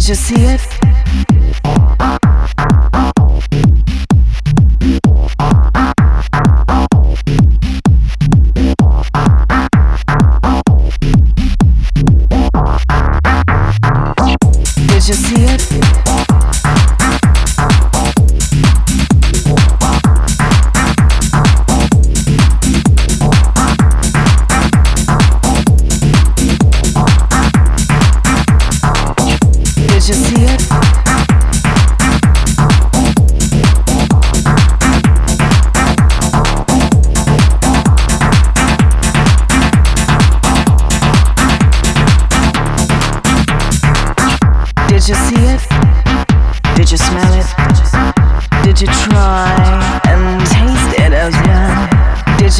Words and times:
Did 0.00 0.08
you 0.08 0.14
see 0.14 0.46
it? 0.46 1.29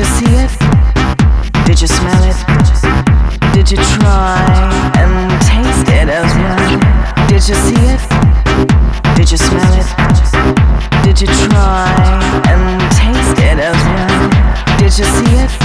You 0.00 0.06
see 0.06 0.34
it? 0.34 0.50
Did 1.66 1.78
you 1.78 1.86
smell 1.86 2.24
it? 2.24 2.38
Did 3.52 3.70
you 3.70 3.76
try 3.76 4.92
and 4.96 5.30
taste 5.42 5.88
it 5.92 6.08
as 6.08 6.32
well? 6.40 7.26
Did 7.28 7.46
you 7.46 7.54
see 7.54 7.76
it? 7.76 8.00
Did 9.14 9.30
you 9.30 9.36
smell 9.36 9.72
it? 9.74 11.04
Did 11.04 11.20
you 11.20 11.26
try 11.26 11.84
and 12.48 12.80
taste 12.96 13.44
it 13.44 13.58
as 13.58 13.76
well? 13.92 14.78
Did 14.78 14.96
you 14.96 15.04
see 15.04 15.36
it? 15.36 15.59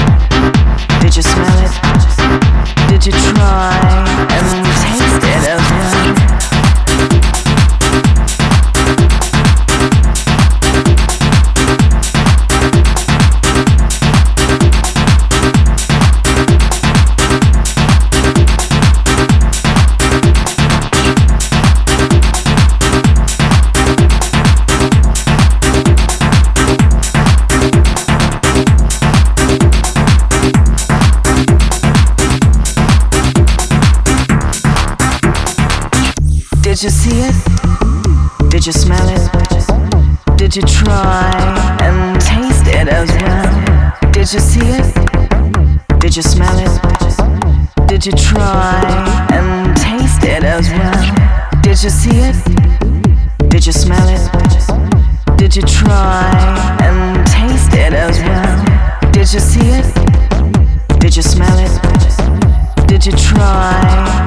Did 36.75 36.83
you 36.83 36.89
see 36.89 37.21
it? 37.21 38.49
Did 38.49 38.65
you 38.65 38.73
smell 38.73 39.07
it? 39.07 40.37
Did 40.37 40.57
you 40.57 40.61
try 40.63 41.31
and 41.79 42.19
taste 42.19 42.67
it 42.67 42.89
as 42.89 43.09
well? 43.11 44.11
Did 44.11 44.33
you 44.33 44.41
see 44.41 44.59
it? 44.59 45.99
Did 46.01 46.17
you 46.17 46.21
smell 46.21 46.59
it? 46.59 47.87
Did 47.87 48.05
you 48.05 48.11
try 48.11 48.83
and 49.31 49.73
taste 49.77 50.25
it 50.25 50.43
as 50.43 50.69
well? 50.69 51.61
Did 51.61 51.81
you 51.81 51.89
see 51.89 52.17
it? 52.17 53.49
Did 53.49 53.65
you 53.65 53.71
smell 53.71 54.09
it? 54.09 55.37
Did 55.37 55.55
you 55.55 55.61
try 55.61 56.29
and 56.81 57.25
taste 57.25 57.73
it 57.73 57.93
as 57.93 58.19
well? 58.19 59.11
Did 59.13 59.31
you 59.31 59.39
see 59.39 59.69
it? 59.79 60.99
Did 60.99 61.15
you 61.15 61.21
smell 61.21 61.57
it? 61.57 62.85
Did 62.85 63.05
you 63.05 63.13
try 63.13 64.24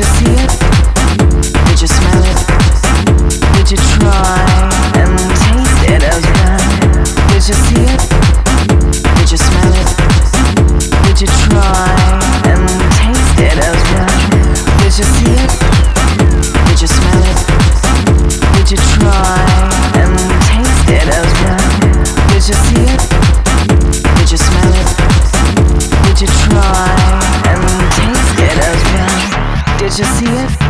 you 0.00 0.06
see 0.06 0.32
it? 0.32 0.69
Did 29.90 29.98
you 29.98 30.04
see 30.04 30.26
it? 30.26 30.69